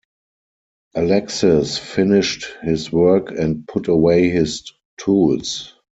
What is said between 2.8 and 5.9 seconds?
work and put away his tools.